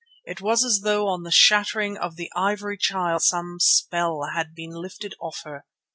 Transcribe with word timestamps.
It 0.25 0.41
was 0.41 0.63
as 0.65 0.79
though 0.79 1.07
on 1.07 1.21
the 1.21 1.29
shattering 1.31 1.95
of 1.95 2.15
the 2.15 2.31
Ivory 2.35 2.75
Child 2.79 3.21
some 3.21 3.59
spell 3.59 4.29
had 4.33 4.55
been 4.55 4.71
lifted 4.71 5.13
off 5.19 5.41
her. 5.43 5.67